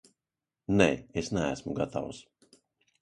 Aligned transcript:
Nē, 0.79 0.87
es 1.23 1.31
neesmu 1.39 1.77
gatavs. 1.81 2.27